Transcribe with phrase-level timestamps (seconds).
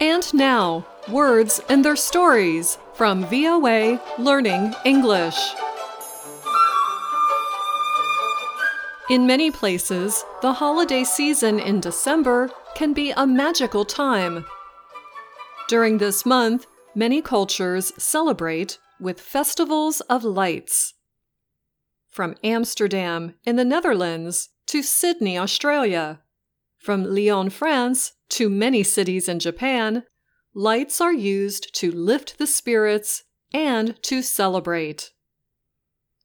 [0.00, 5.38] And now, words and their stories from VOA Learning English.
[9.10, 14.44] In many places, the holiday season in December can be a magical time.
[15.68, 20.94] During this month, many cultures celebrate with festivals of lights.
[22.12, 26.20] From Amsterdam in the Netherlands to Sydney, Australia,
[26.76, 30.04] from Lyon, France to many cities in Japan,
[30.52, 35.12] lights are used to lift the spirits and to celebrate.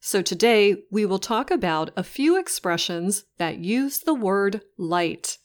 [0.00, 5.38] So today we will talk about a few expressions that use the word light.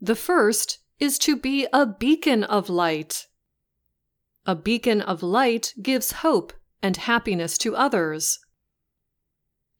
[0.00, 3.26] The first is to be a beacon of light.
[4.46, 8.38] A beacon of light gives hope and happiness to others.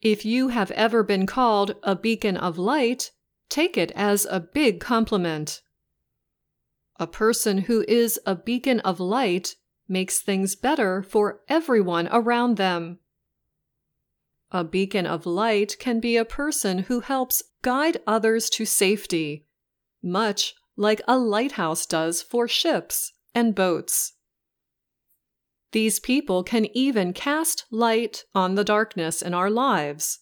[0.04, 3.10] If you have ever been called a beacon of light,
[3.48, 5.62] take it as a big compliment.
[7.00, 9.56] A person who is a beacon of light
[9.88, 12.98] makes things better for everyone around them.
[14.50, 19.46] A beacon of light can be a person who helps guide others to safety,
[20.02, 24.13] much like a lighthouse does for ships and boats.
[25.74, 30.20] These people can even cast light on the darkness in our lives.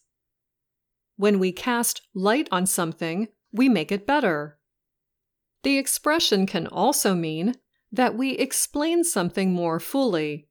[1.16, 4.58] When we cast light on something, we make it better.
[5.62, 7.56] The expression can also mean
[7.92, 10.48] that we explain something more fully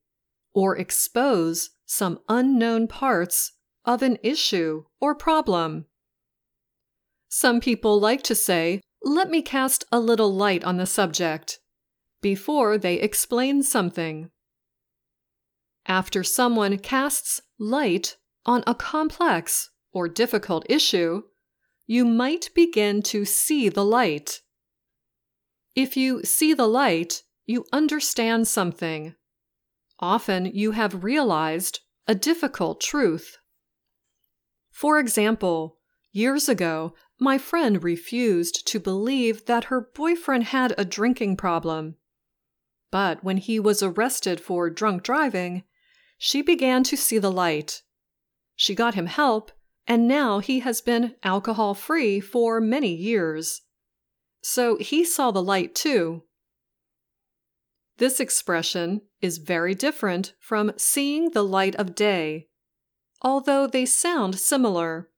[0.53, 5.85] or expose some unknown parts of an issue or problem.
[7.27, 11.57] Some people like to say, Let me cast a little light on the subject,
[12.21, 14.29] before they explain something.
[15.87, 21.23] After someone casts light on a complex or difficult issue,
[21.85, 24.41] you might begin to see the light.
[25.75, 29.15] If you see the light, you understand something.
[29.99, 33.37] Often you have realized a difficult truth.
[34.71, 35.77] For example,
[36.11, 41.95] years ago, my friend refused to believe that her boyfriend had a drinking problem.
[42.89, 45.63] But when he was arrested for drunk driving,
[46.21, 47.81] she began to see the light.
[48.55, 49.51] She got him help,
[49.87, 53.61] and now he has been alcohol free for many years.
[54.43, 56.23] So he saw the light too.
[57.97, 62.49] This expression is very different from seeing the light of day
[63.21, 65.09] although they sound similar.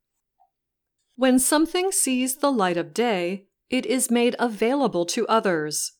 [1.15, 5.93] When something sees the light of day, it is made available to others.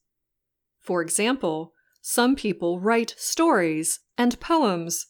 [0.82, 1.73] For example,
[2.06, 5.08] some people write stories and poems,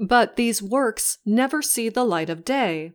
[0.00, 2.90] but these works never see the light of day.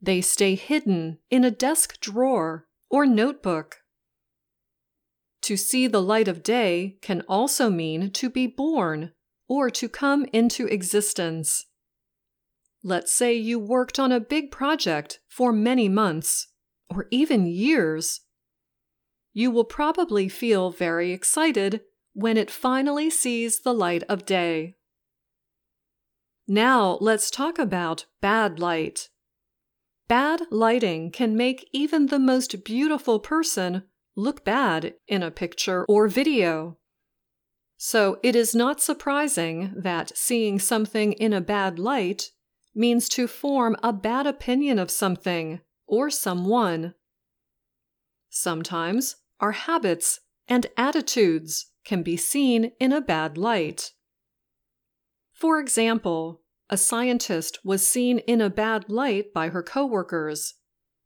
[0.00, 3.78] They stay hidden in a desk drawer or notebook.
[5.42, 9.14] To see the light of day can also mean to be born
[9.48, 11.66] or to come into existence.
[12.84, 16.46] Let's say you worked on a big project for many months,
[16.88, 18.20] or even years.
[19.32, 21.80] You will probably feel very excited
[22.12, 24.76] when it finally sees the light of day.
[26.46, 29.08] Now let's talk about bad light.
[30.08, 33.84] Bad lighting can make even the most beautiful person
[34.16, 36.78] look bad in a picture or video.
[37.76, 42.30] So it is not surprising that seeing something in a bad light
[42.74, 46.94] means to form a bad opinion of something or someone.
[48.28, 53.92] Sometimes our habits and attitudes can be seen in a bad light.
[55.32, 60.54] For example, a scientist was seen in a bad light by her coworkers.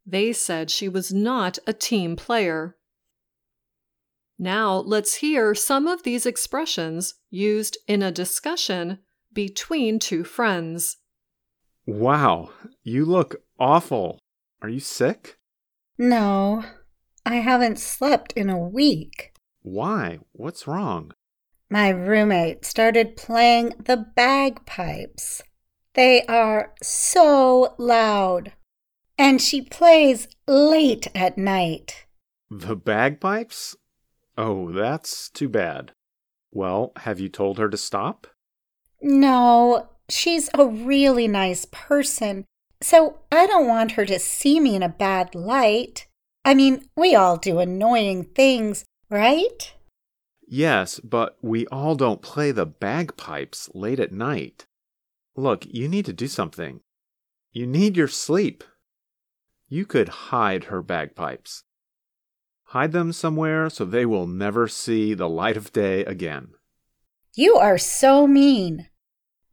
[0.05, 2.77] They said she was not a team player.
[4.39, 8.99] Now let's hear some of these expressions used in a discussion
[9.33, 10.99] between two friends.
[11.87, 12.51] Wow,
[12.83, 14.19] you look awful.
[14.61, 15.39] Are you sick?
[15.99, 16.65] No,
[17.25, 19.34] I haven't slept in a week.
[19.65, 20.19] Why?
[20.33, 21.13] What's wrong?
[21.71, 25.43] My roommate started playing the bagpipes.
[25.95, 28.53] They are so loud.
[29.17, 32.05] And she plays late at night.
[32.51, 33.75] The bagpipes?
[34.37, 35.93] Oh, that's too bad.
[36.53, 38.27] Well, have you told her to stop?
[39.01, 42.45] No, she's a really nice person,
[42.83, 46.07] so I don't want her to see me in a bad light.
[46.45, 49.73] I mean, we all do annoying things, right?
[50.47, 54.67] Yes, but we all don't play the bagpipes late at night.
[55.37, 56.81] Look, you need to do something.
[57.53, 58.63] You need your sleep.
[59.69, 61.65] You could hide her bagpipes.
[62.69, 66.49] Hide them somewhere so they will never see the light of day again.
[67.35, 68.89] You are so mean.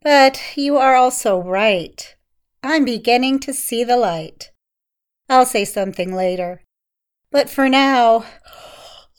[0.03, 2.15] But you are also right.
[2.63, 4.51] I'm beginning to see the light.
[5.29, 6.63] I'll say something later.
[7.31, 8.25] But for now,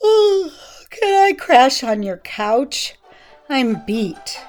[0.89, 2.95] can I crash on your couch?
[3.47, 4.41] I'm beat.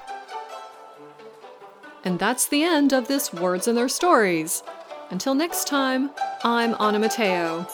[2.05, 4.65] And that's the end of this Words and Their Stories.
[5.11, 6.11] Until next time,
[6.43, 7.69] I'm Anna Mateo.